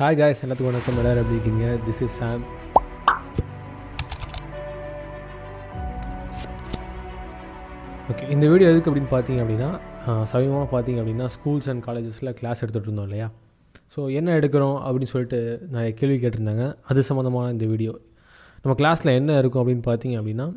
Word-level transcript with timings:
Hi 0.00 0.16
guys 0.18 0.40
எல்லாத்துக்கும் 0.44 0.70
வணக்கம். 0.70 0.96
எல்லாரும் 1.00 1.20
எப்படி 1.22 1.36
இருக்கீங்க? 1.36 1.66
திஸ் 1.86 2.00
இஸ் 2.04 2.14
சாம் 2.20 2.40
ஓகே 8.12 8.24
இந்த 8.34 8.46
வீடியோ 8.52 8.70
எதுக்கு 8.72 8.90
அப்படின்னு 8.90 9.10
பார்த்தீங்க 9.12 9.40
அப்படின்னா 9.44 9.68
சமீபமாக 10.32 10.66
பார்த்தீங்க 10.74 10.98
அப்படின்னா 11.02 11.28
ஸ்கூல்ஸ் 11.36 11.68
அண்ட் 11.72 11.84
காலேஜஸில் 11.86 12.32
கிளாஸ் 12.40 12.62
எடுத்துகிட்டு 12.62 12.90
இருந்தோம் 12.90 13.08
இல்லையா? 13.08 13.28
ஸோ 13.94 14.00
என்ன 14.20 14.34
எடுக்கிறோம் 14.40 14.76
அப்படின்னு 14.86 15.12
சொல்லிட்டு 15.14 15.40
நிறைய 15.74 15.92
கேள்வி 16.00 16.18
கேட்டிருந்தாங்க. 16.24 16.66
அது 16.90 17.06
சம்மந்தமான 17.10 17.52
இந்த 17.56 17.68
வீடியோ 17.74 17.94
நம்ம 18.62 18.76
கிளாஸில் 18.82 19.16
என்ன 19.20 19.38
இருக்கும் 19.42 19.62
அப்படின்னு 19.64 19.86
பார்த்தீங்க 19.90 20.18
அப்படின்னா 20.22 20.48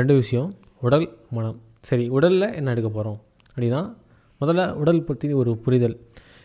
ரெண்டு 0.00 0.16
விஷயம். 0.22 0.50
உடல் 0.88 1.08
மனம். 1.38 1.58
சரி 1.90 2.06
உடலில் 2.18 2.52
என்ன 2.60 2.76
எடுக்க 2.76 2.90
போகிறோம் 2.98 3.18
அப்படின்னா 3.54 3.82
முதல்ல 4.42 4.62
உடல் 4.84 5.06
பற்றி 5.10 5.32
ஒரு 5.42 5.50
புரிதல். 5.66 5.98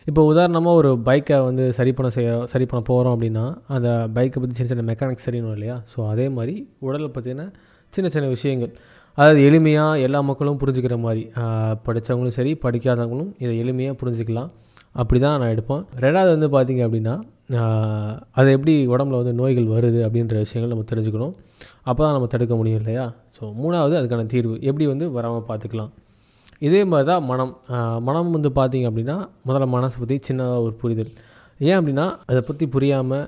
இப்போ 0.08 0.20
உதாரணமாக 0.30 0.78
ஒரு 0.80 0.90
பைக்கை 1.06 1.36
வந்து 1.48 1.64
சரி 1.78 1.92
பண்ண 1.96 2.08
செய்ய 2.14 2.30
சரி 2.52 2.66
பண்ண 2.70 2.80
போகிறோம் 2.90 3.14
அப்படின்னா 3.16 3.44
அந்த 3.74 3.88
பைக்கை 4.16 4.38
பற்றி 4.42 4.54
சின்ன 4.58 4.70
சின்ன 4.72 4.84
மெக்கானிக்ஸ் 4.90 5.26
தெரியணும் 5.28 5.54
இல்லையா? 5.56 5.76
ஸோ 5.92 5.98
அதே 6.12 6.26
மாதிரி 6.36 6.54
உடலை 6.86 7.08
பற்றின 7.16 7.44
சின்ன 7.96 8.08
சின்ன 8.14 8.26
விஷயங்கள். 8.36 8.72
அதாவது 9.18 9.40
எளிமையாக 9.48 10.02
எல்லா 10.06 10.20
மக்களும் 10.30 10.58
புரிஞ்சுக்கிற 10.62 10.96
மாதிரி 11.04 11.22
படித்தவங்களும் 11.86 12.36
சரி 12.38 12.52
படிக்காதவங்களும் 12.64 13.30
இதை 13.44 13.52
எளிமையாக 13.62 13.98
புரிஞ்சுக்கலாம். 14.02 14.50
அப்படி 15.00 15.18
தான் 15.24 15.38
நான் 15.40 15.52
எடுப்பேன். 15.54 15.82
ரெண்டாவது 16.04 16.30
வந்து 16.36 16.48
பார்த்திங்க 16.56 16.82
அப்படின்னா 16.88 17.14
அது 18.40 18.48
எப்படி 18.56 18.74
உடம்புல 18.94 19.18
வந்து 19.22 19.34
நோய்கள் 19.40 19.72
வருது 19.76 20.00
அப்படின்ற 20.06 20.34
விஷயங்கள் 20.44 20.72
நம்ம 20.74 20.84
தெரிஞ்சுக்கணும். 20.90 21.34
அப்போ 21.88 22.00
தான் 22.04 22.14
நம்ம 22.16 22.28
தடுக்க 22.34 22.54
முடியும் 22.60 22.80
இல்லையா? 22.82 23.04
ஸோ 23.36 23.42
மூணாவது 23.60 23.94
அதுக்கான 24.00 24.26
தீர்வு. 24.34 24.56
எப்படி 24.68 24.86
வந்து 24.92 25.06
வராமல் 25.16 25.48
பார்த்துக்கலாம் 25.50 25.90
இதே 26.66 26.80
மாதிரி 26.90 27.08
தான் 27.10 27.26
மனம். 27.30 27.52
மனம் 28.08 28.34
வந்து 28.36 28.50
பார்த்திங்க 28.60 28.88
அப்படின்னா 28.90 29.16
முதல்ல 29.48 29.68
மனசை 29.76 29.98
பற்றி 30.02 30.16
சின்னதாக 30.28 30.64
ஒரு 30.66 30.74
புரிதல். 30.82 31.12
ஏன் 31.68 31.78
அப்படின்னா 31.78 32.06
அதை 32.30 32.40
பற்றி 32.48 32.64
புரியாமல் 32.74 33.26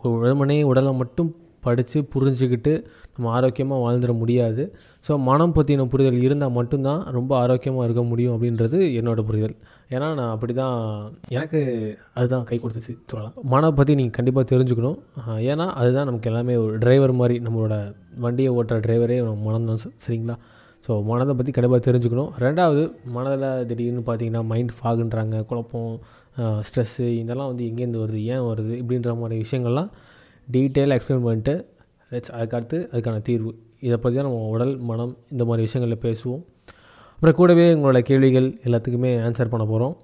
உடம்பனே 0.00 0.56
உடலை 0.72 0.92
மட்டும் 1.02 1.30
படித்து 1.66 1.98
புரிஞ்சுக்கிட்டு 2.12 2.72
நம்ம 3.14 3.30
ஆரோக்கியமாக 3.36 3.82
வாழ்ந்துட 3.84 4.12
முடியாது. 4.20 4.62
ஸோ 5.06 5.12
மனம் 5.28 5.54
பற்றின 5.56 5.86
புரிதல் 5.92 6.18
இருந்தால் 6.26 6.54
மட்டும்தான் 6.58 7.02
ரொம்ப 7.16 7.32
ஆரோக்கியமாக 7.42 7.86
இருக்க 7.86 8.02
முடியும் 8.10 8.34
அப்படின்றது 8.34 8.78
என்னோடய 8.98 9.26
புரிதல். 9.28 9.56
ஏன்னா 9.94 10.08
நான் 10.18 10.32
அப்படி 10.34 10.54
தான் 10.60 10.76
எனக்கு 11.36 11.60
அதுதான் 12.18 12.46
கை 12.50 12.58
கொடுத்துச்சு 12.62 12.94
சொல்லலாம். 13.10 13.34
மனம் 13.54 13.76
பற்றி 13.78 13.98
நீங்கள் 14.00 14.16
கண்டிப்பாக 14.18 14.46
தெரிஞ்சுக்கணும். 14.52 14.98
ஏன்னா 15.50 15.66
அதுதான் 15.80 16.08
நமக்கு 16.10 16.30
எல்லாமே 16.32 16.56
ஒரு 16.64 16.76
டிரைவர் 16.84 17.14
மாதிரி 17.22 17.36
நம்மளோட 17.46 17.76
வண்டியை 18.26 18.52
ஓட்டுற 18.58 18.78
டிரைவரே 18.86 19.18
மனம் 19.48 19.68
தான் 19.70 19.82
சரிங்களா? 20.06 20.36
ஸோ 20.84 20.92
மனதை 21.08 21.32
பற்றி 21.38 21.52
கண்டிப்பாக 21.54 21.82
தெரிஞ்சுக்கணும். 21.86 22.30
ரெண்டாவது 22.44 22.82
மனதில் 23.16 23.66
திடீர்னு 23.70 24.02
பார்த்தீங்கன்னா 24.08 24.42
மைண்ட் 24.52 24.72
ஃபாகுன்றாங்க 24.78 25.38
குழப்பம் 25.50 25.92
ஸ்ட்ரெஸ்ஸு 26.66 27.06
இதெல்லாம் 27.22 27.50
வந்து 27.52 27.64
எங்கேருந்து 27.70 28.02
வருது 28.04 28.20
ஏன் 28.34 28.44
வருது 28.50 28.74
இப்படின்ற 28.82 29.12
மாதிரி 29.22 29.38
விஷயங்கள்லாம் 29.44 29.90
டீட்டெயிலாக 30.54 30.98
எக்ஸ்பிளைன் 30.98 31.26
பண்ணிட்டு 31.26 31.54
அதுக்கடுத்து 32.38 32.78
அதுக்கான 32.92 33.22
தீர்வு. 33.28 33.50
இதை 33.86 33.96
பற்றி 34.02 34.16
தான் 34.18 34.26
நம்ம 34.28 34.46
உடல் 34.54 34.72
மனம் 34.90 35.12
இந்த 35.32 35.42
மாதிரி 35.48 35.66
விஷயங்களில் 35.66 36.04
பேசுவோம். 36.06 36.44
அப்புறம் 37.18 37.36
கூடவே 37.38 37.64
உங்களோட 37.76 38.00
கேள்விகள் 38.08 38.44
எல்லாத்துக்குமே 38.66 39.08
ஆன்சர் 39.28 39.50
பண்ண 39.52 39.64
போகிறோம் 39.70 39.94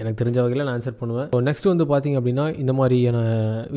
எனக்கு 0.00 0.18
தெரிஞ்ச 0.20 0.38
வகையில் 0.42 0.62
நான் 0.66 0.76
ஆன்சர் 0.76 0.96
பண்ணுவேன். 1.00 1.26
ஸோ 1.32 1.38
நெக்ஸ்ட் 1.46 1.68
வந்து 1.70 1.84
பார்த்திங்க 1.92 2.18
அப்படின்னா 2.20 2.44
இந்த 2.62 2.72
மாதிரியான 2.80 3.20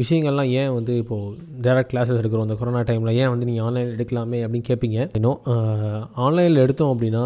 விஷயங்கள்லாம் 0.01 0.51
ஏன் 0.59 0.75
வந்து 0.75 0.93
இப்போது 1.03 1.31
டேரக்ட் 1.67 1.91
கிளாஸஸ் 1.93 2.19
எடுக்கிறோம்? 2.19 2.45
இந்த 2.47 2.57
கொரோனா 2.59 2.83
டைமில் 2.89 3.17
ஏன் 3.21 3.31
வந்து 3.33 3.47
நீங்கள் 3.49 3.65
ஆன்லைனில் 3.67 3.95
எடுக்கலாமே 3.97 4.41
அப்படின்னு 4.43 4.69
கேட்பீங்க 4.69 4.99
இன்னும் 5.19 5.41
ஆன்லைனில் 6.25 6.63
எடுத்தோம் 6.65 6.93
அப்படின்னா 6.93 7.25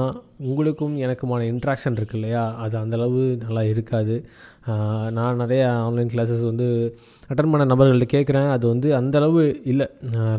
உங்களுக்கும் 0.52 0.98
எனக்குமான 1.06 1.50
இன்ட்ராக்ஷன் 1.54 2.00
இருக்கு 2.00 2.18
இல்லையா? 2.22 2.46
அது 2.64 2.76
அந்தளவு 2.86 3.22
நல்லா 3.46 3.66
இருக்காது. 3.74 4.18
நான் 5.20 5.42
நிறைய 5.44 5.64
ஆன்லைன் 5.86 6.16
கிளாஸஸ் 6.16 6.50
வந்து 6.52 6.68
அட்டன் 7.31 7.54
பண்ண 7.54 7.72
நபர்கள்ட்ட 7.76 8.14
கேட்குறேன் 8.18 8.52
அது 8.56 8.66
வந்து 8.74 8.90
அந்தளவு 9.04 9.44
இல்லை. 9.74 9.90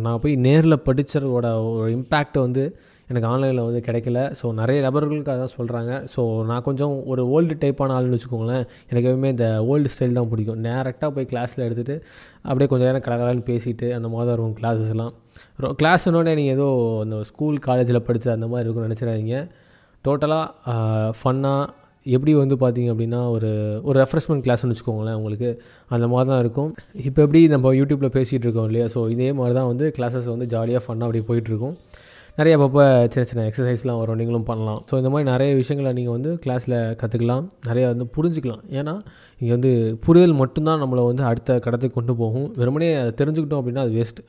நான் 0.05 0.23
போய் 0.25 0.43
நேரில் 0.49 0.85
படித்ததோட 0.91 1.49
ஒரு 1.79 1.91
இம்பேக்டை 2.01 2.41
வந்து 2.49 2.65
எனக்கு 3.11 3.29
ஆன்லைனில் 3.33 3.63
வந்து 3.67 3.81
கிடைக்கல. 3.89 4.23
ஸோ 4.41 4.47
நிறைய 4.61 4.79
நபர்களுக்கு 4.87 5.33
அதான் 5.35 5.55
சொல்கிறாங்க 5.59 5.93
ஸோ 6.15 6.23
நான் 6.51 6.65
கொஞ்சம் 6.69 6.95
ஒரு 7.13 7.23
ஓல்டு 7.35 7.55
டைப்பான 7.63 7.95
ஆள்னு 7.99 8.17
வச்சுக்கோங்களேன். 8.17 8.65
எனக்கு 8.91 9.07
எப்பவுமே 9.11 9.31
இந்த 9.35 9.47
ஓல்டு 9.71 9.93
ஸ்டைல் 9.95 10.19
தான் 10.19 10.31
பிடிக்கும். 10.33 10.61
டேரெக்டாக 10.69 11.11
போய் 11.17 11.29
கிளாஸில் 11.33 11.65
எடுத்துகிட்டு 11.67 11.97
அப்படியே 12.49 12.69
கொஞ்சம் 12.73 12.89
நேரம் 12.91 13.07
கடகலான்னு 13.07 13.49
பேசிட்டு 13.51 13.89
அந்த 13.99 14.11
மாதிரி 14.15 14.35
இருக்கும் 14.35 14.59
கிளாஸஸ்லாம் 14.61 15.15
கிளாஸ்னோடனே 15.81 16.33
நீங்கள் 16.39 16.57
ஏதோ 16.59 16.69
அந்த 17.05 17.17
ஸ்கூல் 17.31 17.59
காலேஜில் 17.69 18.07
படித்த 18.09 18.33
அந்த 18.37 18.49
மாதிரி 18.53 18.65
இருக்கும்னு 18.67 18.89
நினச்சிடாதீங்க. 18.89 19.37
டோட்டலாக 20.07 21.15
ஃபன்னாக 21.21 21.65
எப்படி 22.17 22.33
வந்து 22.41 22.57
பார்த்திங்க 22.61 22.91
அப்படின்னா 22.95 23.21
ஒரு 23.37 23.49
ஒரு 23.89 23.97
ரெஃப்ரெஷ்மெண்ட் 24.03 24.45
கிளாஸ்னு 24.45 24.73
வச்சுக்கோங்களேன் 24.73 25.17
உங்களுக்கு. 25.21 25.51
அந்த 25.95 26.07
மாதிரி 26.13 26.29
தான் 26.31 26.43
இருக்கும். 26.45 26.71
இப்போ 27.09 27.21
எப்படி 27.27 27.41
நம்ம 27.55 27.73
யூடியூப்பில் 27.79 28.15
பேசிகிட்டு 28.19 28.47
இருக்கோம் 28.47 28.69
இல்லையா? 28.71 28.87
ஸோ 28.95 29.01
இதே 29.15 29.31
மாதிரி 29.41 29.57
தான் 29.59 29.69
வந்து 29.73 29.87
கிளாஸஸ் 29.97 30.29
வந்து 30.35 30.47
ஜாலியாக 30.55 30.83
ஃபன்னாக 30.87 31.09
அப்படி 31.09 31.23
போயிட்டுருக்கும் 31.31 31.77
நிறைய 32.39 32.57
அப்பப்போ 32.57 32.83
சின்ன 33.13 33.23
சின்ன 33.29 33.45
எக்ஸசைஸ்லாம் 33.51 34.01
வரும். 34.01 34.19
நீங்களும் 34.21 34.45
பண்ணலாம். 34.49 34.81
ஸோ 34.89 34.95
இந்த 35.01 35.11
மாதிரி 35.13 35.27
நிறைய 35.31 35.51
விஷயங்களை 35.61 35.91
நீங்கள் 35.97 36.15
வந்து 36.17 36.31
கிளாஸில் 36.45 36.77
கற்றுக்கலாம் 37.01 37.47
நிறையா 37.69 37.87
வந்து 37.93 38.05
புரிஞ்சுக்கலாம். 38.17 38.61
ஏன்னா 38.79 38.95
இங்கே 39.41 39.53
வந்து 39.57 39.73
புரிதல் 40.05 40.35
மட்டும்தான் 40.43 40.81
நம்மளை 40.83 41.05
வந்து 41.11 41.25
அடுத்த 41.31 41.57
கடத்துக்கு 41.65 41.97
கொண்டு 41.97 42.15
போகும். 42.21 42.47
வெறுமனே 42.61 42.91
அதை 43.01 43.13
தெரிஞ்சுக்கிட்டோம் 43.21 43.63
அப்படின்னா 43.63 43.85
அது 43.87 43.95
வேஸ்ட் 43.99 44.21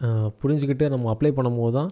புரிஞ்சுக்கிட்டு 0.43 0.87
நம்ம 0.93 1.11
அப்ளை 1.15 1.31
பண்ணும்போது 1.39 1.75
தான் 1.79 1.91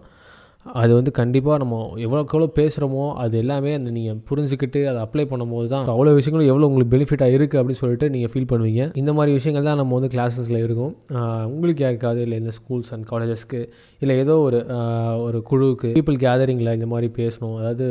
அது 0.82 0.92
வந்து 0.98 1.10
கண்டிப்பாக 1.18 1.56
நம்ம 1.62 1.76
எவ்வளோக்கு 2.06 2.34
எவ்வளோ 2.36 2.48
பேசுகிறோமோ 2.58 3.04
அது 3.22 3.34
எல்லாமே 3.42 3.72
அந்த 3.78 3.90
நீங்கள் 3.96 4.18
புரிஞ்சுக்கிட்டு 4.28 4.80
அதை 4.90 5.00
அப்ளை 5.06 5.24
பண்ணும்போது 5.32 5.68
தான் 5.72 5.90
அவ்வளோ 5.94 6.14
விஷயங்களும் 6.18 6.50
எவ்வளோ 6.52 6.68
உங்களுக்கு 6.70 6.92
பெனிஃபிட்டாக 6.94 7.36
இருக்குது 7.38 7.60
அப்படின்னு 7.60 7.82
சொல்லிட்டு 7.82 8.08
நீங்கள் 8.14 8.32
ஃபீல் 8.32 8.48
பண்ணுவீங்க. 8.52 8.84
இந்த 9.02 9.12
மாதிரி 9.18 9.32
விஷயங்கள் 9.38 9.68
தான் 9.68 9.80
நம்ம 9.82 9.94
வந்து 9.98 10.12
கிளாஸஸில் 10.14 10.60
இருக்கும். 10.66 10.92
உங்களுக்கு 11.54 11.84
யாருக்காவது 11.86 12.22
இல்லை 12.26 12.38
இந்த 12.42 12.54
ஸ்கூல்ஸ் 12.58 12.92
அண்ட் 12.96 13.08
காலேஜஸ்க்கு 13.12 13.60
இல்லை 14.04 14.16
ஏதோ 14.24 14.36
ஒரு 14.46 14.60
ஒரு 15.26 15.40
குழுவுக்கு 15.50 15.90
பீப்புள் 15.98 16.22
கேதரிங்கில் 16.26 16.74
இந்த 16.78 16.88
மாதிரி 16.94 17.10
பேசணும் 17.20 17.56
அதாவது 17.60 17.86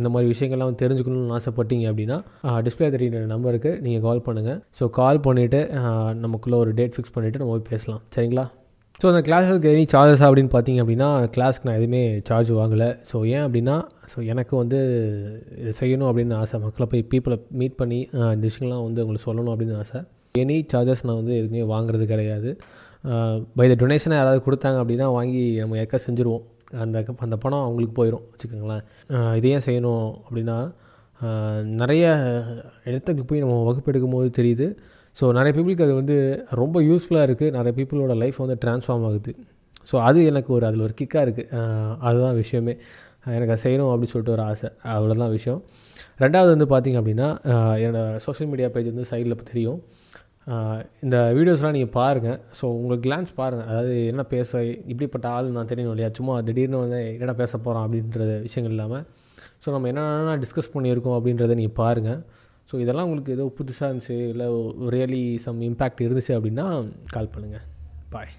இந்த 0.00 0.08
மாதிரி 0.14 0.30
விஷயங்கள்லாம் 0.34 0.68
வந்து 0.70 0.82
தெரிஞ்சுக்கணும்னு 0.84 1.36
ஆசைப்பட்டீங்க 1.38 1.86
அப்படின்னா 1.92 2.18
டிஸ்பிளே 2.66 2.90
தெரியுற 2.96 3.24
நம்பருக்கு 3.34 3.72
நீங்கள் 3.86 4.04
கால் 4.08 4.26
பண்ணுங்கள் 4.28 4.60
ஸோ 4.80 4.86
கால் 5.00 5.24
பண்ணிவிட்டு 5.26 5.60
நமக்குள்ளே 6.24 6.58
ஒரு 6.64 6.72
டேட் 6.80 6.94
ஃபிக்ஸ் 6.96 7.16
பண்ணிவிட்டு 7.16 7.42
நம்ம 7.42 7.54
போய் 7.56 7.70
பேசலாம். 7.72 8.02
சரிங்களா? 8.16 8.46
ஸோ 9.00 9.06
அந்த 9.10 9.20
கிளாஸுக்கு 9.28 9.68
எனி 9.76 9.84
சார்ஜஸ் 9.92 10.22
அப்படின்னு 10.26 10.50
பார்த்தீங்க 10.54 10.80
அப்படின்னா 10.82 11.08
கிளாஸ்க்கு 11.34 11.66
நான் 11.68 11.78
எதுவுமே 11.80 12.00
சார்ஜ் 12.28 12.50
வாங்கலை. 12.58 12.88
ஸோ 13.10 13.16
ஏன் 13.34 13.44
அப்படின்னா 13.46 13.74
ஸோ 14.12 14.18
எனக்கு 14.32 14.54
வந்து 14.60 14.78
இது 15.62 15.72
செய்யணும் 15.80 16.08
அப்படின்னு 16.10 16.36
ஆசை. 16.42 16.58
மக்களை 16.64 16.86
போய் 16.92 17.04
பீப்புளை 17.12 17.36
மீட் 17.60 17.76
பண்ணி 17.80 17.98
இந்த 18.34 18.44
விஷயங்கள்லாம் 18.48 18.86
வந்து 18.86 19.02
உங்களுக்கு 19.04 19.26
சொல்லணும் 19.28 19.52
அப்படின்னு 19.54 19.76
ஆசை. 19.82 20.00
எனி 20.44 20.56
சார்ஜஸ் 20.72 21.04
நான் 21.08 21.20
வந்து 21.20 21.34
எதுவுமே 21.40 21.66
வாங்குறது 21.74 22.06
கிடையாது. 22.12 22.50
பை 23.58 23.66
த 23.72 23.76
டொனேஷனை 23.84 24.16
யாராவது 24.20 24.40
கொடுத்தாங்க 24.46 24.78
அப்படின்னா 24.82 25.08
வாங்கி 25.18 25.44
நம்ம 25.60 25.78
ஏற்க 25.82 26.00
செஞ்சுருவோம். 26.08 26.44
அந்த 26.84 27.04
அந்த 27.26 27.36
பணம் 27.44 27.64
அவங்களுக்கு 27.66 27.94
போயிடும் 28.00 28.24
வச்சுக்கோங்களேன். 28.32 28.84
இது 29.38 29.50
ஏன் 29.56 29.64
செய்யணும் 29.68 30.06
அப்படின்னா 30.26 30.58
நிறைய 31.82 32.04
இடத்துக்கு 32.90 33.22
போய் 33.28 33.42
நம்ம 33.44 33.62
வகுப்பு 33.68 33.90
எடுக்கும் 33.92 34.16
போது 34.16 34.28
தெரியுது. 34.38 34.66
ஸோ 35.18 35.24
நிறைய 35.38 35.52
பீப்புளுக்கு 35.56 35.86
அது 35.88 35.94
வந்து 36.00 36.16
ரொம்ப 36.60 36.76
யூஸ்ஃபுல்லாக 36.88 37.26
இருக்குது 37.28 37.54
நிறைய 37.58 37.72
பீப்புளோட 37.78 38.14
லைஃப் 38.22 38.38
வந்து 38.44 38.56
ட்ரான்ஸ்ஃபார்ம் 38.64 39.04
ஆகுது. 39.10 39.32
ஸோ 39.90 39.96
அது 40.08 40.20
எனக்கு 40.30 40.50
ஒரு 40.56 40.64
அதில் 40.68 40.84
ஒரு 40.86 40.94
கிக்காக 41.00 41.24
இருக்குது 41.26 41.60
அதுதான் 42.08 42.36
விஷயமே. 42.42 42.74
எனக்கு 43.36 43.52
அதை 43.54 43.60
செய்யணும் 43.66 43.90
அப்படின்னு 43.92 44.14
சொல்லிட்டு 44.14 44.34
ஒரு 44.36 44.44
ஆசை. 44.50 44.68
அவ்வளோதான் 44.94 45.32
விஷயம். 45.36 45.60
ரெண்டாவது 46.22 46.50
வந்து 46.54 46.66
பார்த்திங்க 46.72 46.98
அப்படின்னா 47.02 47.28
என்னோடய 47.84 48.20
சோஷியல் 48.26 48.50
மீடியா 48.52 48.68
பேஜ் 48.74 48.90
வந்து 48.92 49.06
சைடில் 49.12 49.36
தெரியும். 49.52 49.78
இந்த 51.04 51.16
வீடியோஸ்லாம் 51.36 51.76
நீங்கள் 51.76 51.94
பாருங்கள் 52.00 52.38
ஸோ 52.58 52.64
உங்களுக்கு 52.80 53.04
கிளான்ஸ் 53.06 53.32
பாருங்கள் 53.38 53.68
அதாவது 53.70 53.94
என்ன 54.10 54.22
பேச 54.34 54.50
இப்படிப்பட்ட 54.92 55.26
ஆள் 55.36 55.48
நான் 55.56 55.70
தெரியணும் 55.72 55.94
இல்லையா? 55.94 56.10
சும்மா 56.18 56.34
திடீர்னு 56.48 56.82
வந்து 56.84 57.00
என்னடா 57.14 57.34
பேச 57.42 57.52
போகிறோம் 57.64 57.84
அப்படின்ற 57.86 58.26
விஷயங்கள் 58.46 58.74
இல்லாமல் 58.76 59.04
ஸோ 59.62 59.70
நம்ம 59.74 59.88
என்னென்ன 59.92 60.36
டிஸ்கஸ் 60.44 60.72
பண்ணியிருக்கோம் 60.74 61.16
அப்படின்றத 61.18 61.56
நீங்கள் 61.60 61.78
பாருங்கள் 61.82 62.20
ஸோ 62.70 62.80
இதெல்லாம் 62.80 63.04
உங்களுக்கு 63.04 63.32
ஏதோ 63.32 63.44
புதுசாக 63.58 63.88
இருந்துச்சு 63.88 64.16
இல்லை 64.28 64.46
ரியலி 64.88 65.22
சம் 65.36 65.60
இம்பேக்ட் 65.60 66.04
இருந்துச்சு 66.06 66.34
அப்படின்னா 66.36 66.66
கால் 67.06 67.32
பண்ணுங்கள் 67.34 67.64
பாய் 68.10 68.32